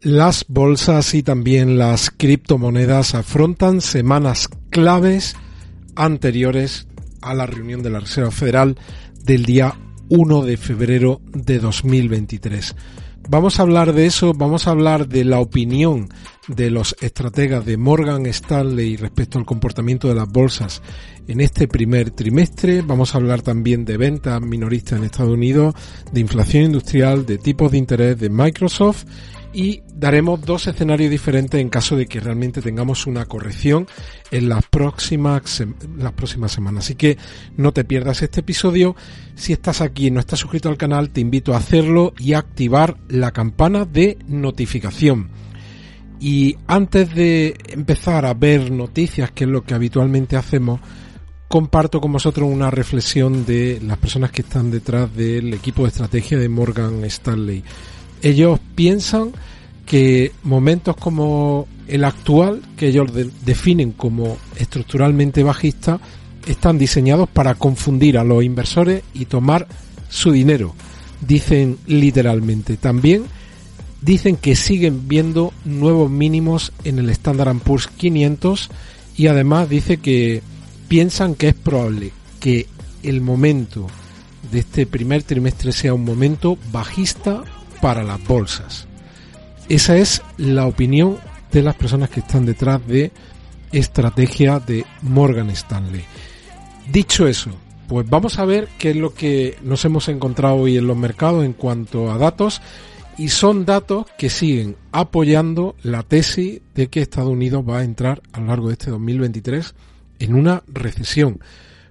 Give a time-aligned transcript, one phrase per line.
[0.00, 5.34] Las bolsas y también las criptomonedas afrontan semanas claves
[5.96, 6.86] anteriores
[7.20, 8.76] a la reunión de la Reserva Federal
[9.24, 9.74] del día
[10.08, 12.76] 1 de febrero de 2023.
[13.28, 16.08] Vamos a hablar de eso, vamos a hablar de la opinión
[16.46, 20.80] de los estrategas de Morgan Stanley respecto al comportamiento de las bolsas
[21.26, 22.82] en este primer trimestre.
[22.82, 25.74] Vamos a hablar también de ventas minoristas en Estados Unidos,
[26.12, 29.04] de inflación industrial, de tipos de interés de Microsoft
[29.52, 33.86] y daremos dos escenarios diferentes en caso de que realmente tengamos una corrección
[34.30, 35.64] en las próximas,
[35.96, 36.84] las próximas semanas.
[36.84, 37.16] Así que
[37.56, 38.94] no te pierdas este episodio.
[39.34, 42.38] Si estás aquí y no estás suscrito al canal, te invito a hacerlo y a
[42.38, 45.30] activar la campana de notificación.
[46.20, 50.80] Y antes de empezar a ver noticias, que es lo que habitualmente hacemos,
[51.46, 56.38] comparto con vosotros una reflexión de las personas que están detrás del equipo de estrategia
[56.38, 57.64] de Morgan Stanley
[58.22, 59.32] ellos piensan
[59.86, 63.10] que momentos como el actual, que ellos
[63.44, 65.98] definen como estructuralmente bajista,
[66.46, 69.66] están diseñados para confundir a los inversores y tomar
[70.08, 70.74] su dinero.
[71.26, 72.76] Dicen literalmente.
[72.76, 73.24] También
[74.02, 78.70] dicen que siguen viendo nuevos mínimos en el Standard Poor's 500
[79.16, 80.42] y además dice que
[80.86, 82.66] piensan que es probable que
[83.02, 83.86] el momento
[84.52, 87.42] de este primer trimestre sea un momento bajista
[87.80, 88.86] para las bolsas.
[89.68, 91.18] Esa es la opinión
[91.52, 93.12] de las personas que están detrás de
[93.72, 96.04] estrategia de Morgan Stanley.
[96.90, 97.50] Dicho eso,
[97.86, 101.44] pues vamos a ver qué es lo que nos hemos encontrado hoy en los mercados
[101.44, 102.60] en cuanto a datos
[103.18, 108.22] y son datos que siguen apoyando la tesis de que Estados Unidos va a entrar
[108.32, 109.74] a lo largo de este 2023
[110.20, 111.40] en una recesión.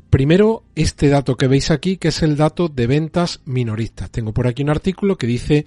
[0.09, 4.09] Primero, este dato que veis aquí, que es el dato de ventas minoristas.
[4.09, 5.65] Tengo por aquí un artículo que dice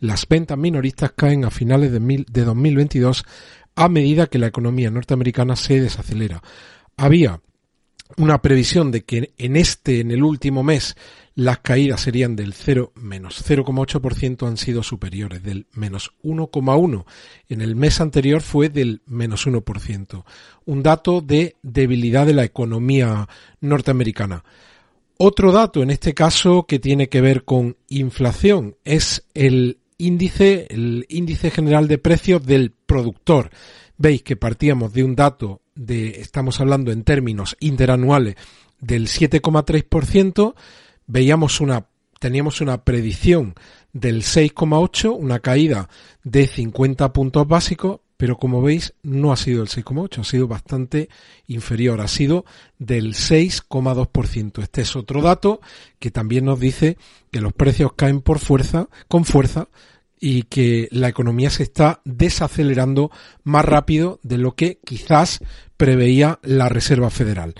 [0.00, 3.24] las ventas minoristas caen a finales de, de 2022
[3.74, 6.42] a medida que la economía norteamericana se desacelera.
[6.96, 7.40] Había
[8.16, 10.96] una previsión de que en este, en el último mes,
[11.34, 17.04] las caídas serían del 0 menos 0,8% han sido superiores, del menos 1,1
[17.48, 20.24] en el mes anterior fue del menos 1%,
[20.66, 23.28] un dato de debilidad de la economía
[23.60, 24.44] norteamericana.
[25.16, 31.06] Otro dato, en este caso, que tiene que ver con inflación, es el índice, el
[31.08, 33.50] índice general de precios del productor.
[33.96, 38.34] Veis que partíamos de un dato de, estamos hablando en términos interanuales,
[38.80, 40.54] del 7,3%,
[41.06, 41.86] veíamos una,
[42.18, 43.54] teníamos una predicción
[43.92, 45.88] del 6,8, una caída
[46.24, 51.08] de 50 puntos básicos, pero como veis no ha sido el 6,8, ha sido bastante
[51.48, 52.44] inferior, ha sido
[52.78, 54.62] del 6,2%.
[54.62, 55.60] Este es otro dato
[55.98, 56.96] que también nos dice
[57.30, 59.68] que los precios caen por fuerza, con fuerza,
[60.24, 63.10] y que la economía se está desacelerando
[63.42, 65.40] más rápido de lo que quizás
[65.76, 67.56] preveía la Reserva Federal.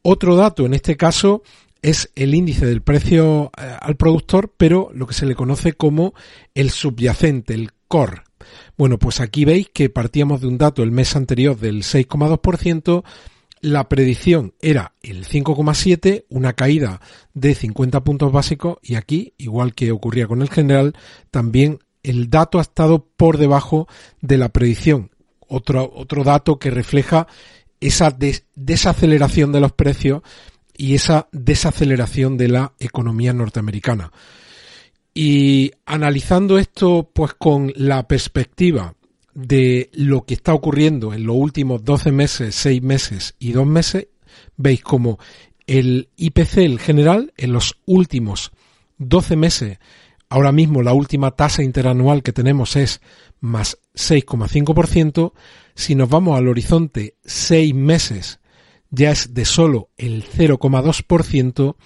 [0.00, 1.42] Otro dato, en este caso,
[1.86, 6.14] es el índice del precio eh, al productor, pero lo que se le conoce como
[6.52, 8.22] el subyacente, el core.
[8.76, 13.04] Bueno, pues aquí veis que partíamos de un dato el mes anterior del 6,2%,
[13.60, 17.00] la predicción era el 5,7, una caída
[17.34, 20.94] de 50 puntos básicos y aquí, igual que ocurría con el general,
[21.30, 23.86] también el dato ha estado por debajo
[24.20, 25.12] de la predicción.
[25.46, 27.28] Otro, otro dato que refleja
[27.78, 28.16] esa
[28.56, 30.22] desaceleración de los precios
[30.76, 34.12] y esa desaceleración de la economía norteamericana.
[35.14, 38.94] Y analizando esto pues con la perspectiva
[39.34, 44.08] de lo que está ocurriendo en los últimos 12 meses, 6 meses y 2 meses,
[44.56, 45.18] veis como
[45.66, 48.52] el IPC, el general, en los últimos
[48.98, 49.78] 12 meses
[50.28, 53.00] Ahora mismo la última tasa interanual que tenemos es
[53.40, 55.32] más 6,5%.
[55.74, 58.40] Si nos vamos al horizonte 6 meses,
[58.96, 61.76] ya es de solo el 0,2%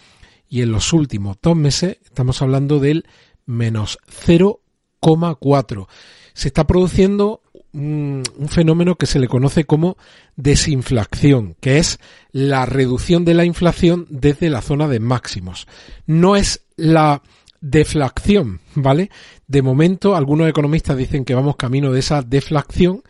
[0.49, 3.07] y en los últimos dos meses estamos hablando del
[3.47, 5.89] menos 0,4.
[6.33, 7.43] Se está produciendo
[7.73, 9.97] un, un, fenómeno que se le conoce como
[10.37, 11.99] desinflación, que es
[12.31, 15.67] la reducción de la inflación desde la zona de máximos.
[16.07, 17.23] No es la
[17.61, 19.11] deflación, ¿vale?
[19.49, 23.03] De momento, algunos economistas dicen que vamos camino de esa deflación,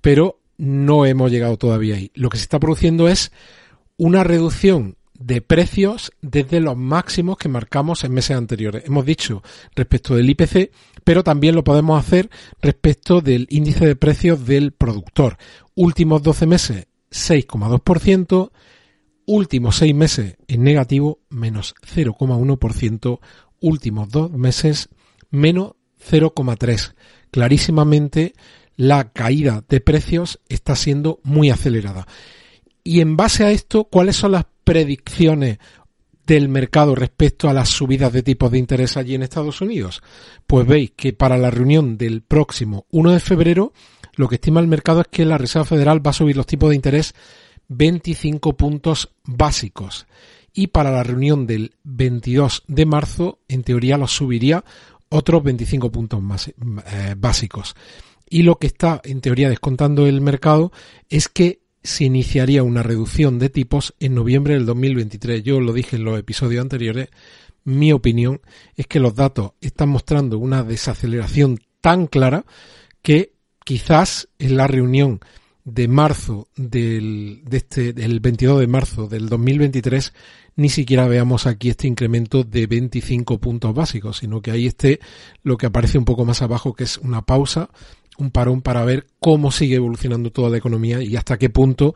[0.00, 2.10] pero no hemos llegado todavía ahí.
[2.14, 3.32] Lo que se está produciendo es
[3.96, 8.84] una reducción de precios desde los máximos que marcamos en meses anteriores.
[8.84, 9.42] Hemos dicho
[9.74, 10.72] respecto del IPC,
[11.04, 12.30] pero también lo podemos hacer
[12.60, 15.38] respecto del índice de precios del productor.
[15.74, 18.50] Últimos 12 meses, 6,2%.
[19.26, 23.20] Últimos 6 meses en negativo, menos 0,1%.
[23.60, 24.90] Últimos 2 meses,
[25.30, 25.72] menos
[26.10, 26.94] 0,3%.
[27.30, 28.34] Clarísimamente
[28.76, 32.06] la caída de precios está siendo muy acelerada.
[32.82, 35.58] Y en base a esto, ¿cuáles son las predicciones
[36.26, 40.02] del mercado respecto a las subidas de tipos de interés allí en Estados Unidos?
[40.46, 43.72] Pues veis que para la reunión del próximo 1 de febrero,
[44.16, 46.70] lo que estima el mercado es que la Reserva Federal va a subir los tipos
[46.70, 47.14] de interés
[47.68, 50.06] 25 puntos básicos.
[50.52, 54.64] Y para la reunión del 22 de marzo, en teoría los subiría
[55.08, 57.74] otros 25 puntos más, eh, básicos.
[58.28, 60.72] Y lo que está en teoría descontando el mercado
[61.08, 65.42] es que se iniciaría una reducción de tipos en noviembre del 2023.
[65.44, 67.08] Yo lo dije en los episodios anteriores.
[67.64, 68.40] Mi opinión
[68.74, 72.46] es que los datos están mostrando una desaceleración tan clara
[73.02, 73.34] que
[73.64, 75.20] quizás en la reunión
[75.64, 80.12] de marzo del, de este, del 22 de marzo del 2023
[80.56, 85.00] ni siquiera veamos aquí este incremento de 25 puntos básicos, sino que ahí esté
[85.42, 87.70] lo que aparece un poco más abajo, que es una pausa
[88.18, 91.94] un parón para ver cómo sigue evolucionando toda la economía y hasta qué punto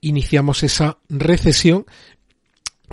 [0.00, 1.86] iniciamos esa recesión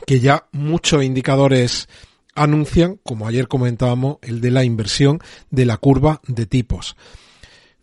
[0.05, 1.87] que ya muchos indicadores
[2.35, 5.19] anuncian, como ayer comentábamos, el de la inversión
[5.49, 6.95] de la curva de tipos.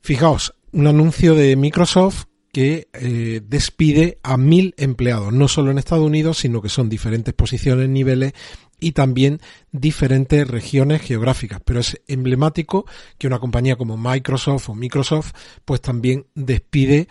[0.00, 6.06] Fijaos, un anuncio de Microsoft que eh, despide a mil empleados, no solo en Estados
[6.06, 8.34] Unidos, sino que son diferentes posiciones, niveles
[8.82, 9.40] y también
[9.70, 11.62] diferentes regiones geográficas.
[11.64, 12.84] Pero es emblemático
[13.16, 15.32] que una compañía como Microsoft o Microsoft
[15.64, 17.08] pues también despide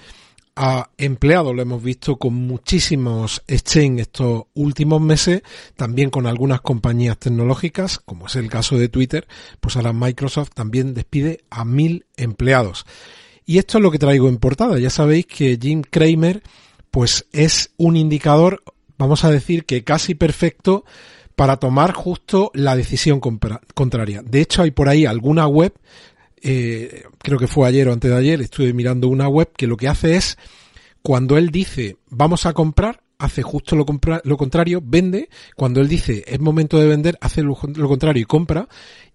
[0.55, 1.55] a empleados.
[1.55, 5.43] Lo hemos visto con muchísimos exchange estos últimos meses,
[5.75, 9.27] también con algunas compañías tecnológicas, como es el caso de Twitter,
[9.59, 12.85] pues ahora Microsoft también despide a mil empleados.
[13.45, 14.77] Y esto es lo que traigo en portada.
[14.77, 16.43] Ya sabéis que Jim Cramer
[16.91, 18.63] pues es un indicador,
[18.97, 20.83] vamos a decir que casi perfecto
[21.35, 24.21] para tomar justo la decisión contraria.
[24.23, 25.73] De hecho, hay por ahí alguna web,
[26.41, 29.77] eh, creo que fue ayer o antes de ayer, estuve mirando una web que lo
[29.77, 30.37] que hace es,
[31.01, 33.85] cuando él dice vamos a comprar, hace justo lo,
[34.23, 38.25] lo contrario, vende, cuando él dice es momento de vender, hace lo, lo contrario y
[38.25, 38.67] compra,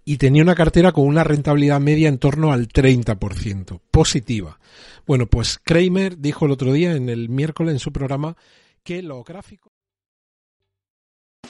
[0.04, 4.60] y tenía una cartera con una rentabilidad media en torno al 30%, positiva.
[5.04, 8.36] Bueno, pues Kramer dijo el otro día, en el miércoles, en su programa,
[8.84, 9.72] que los gráficos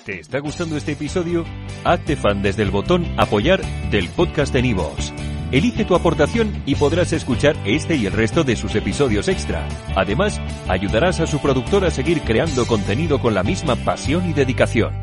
[0.07, 1.45] ¿Te está gustando este episodio?
[1.83, 3.61] Hazte fan desde el botón Apoyar
[3.91, 5.13] del podcast de Nivos.
[5.51, 9.67] Elige tu aportación y podrás escuchar este y el resto de sus episodios extra.
[9.97, 14.95] Además, ayudarás a su productor a seguir creando contenido con la misma pasión y dedicación.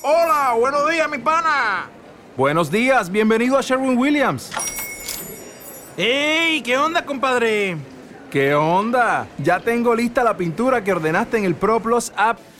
[0.00, 1.90] Hola, buenos días, mi pana.
[2.38, 4.50] Buenos días, bienvenido a Sherwin Williams.
[5.98, 6.62] ¡Ey!
[6.62, 7.76] ¿Qué onda, compadre?
[8.30, 9.26] ¿Qué onda?
[9.36, 12.38] Ya tengo lista la pintura que ordenaste en el ProPlus app.